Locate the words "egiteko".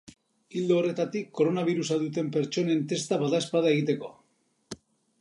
3.79-4.15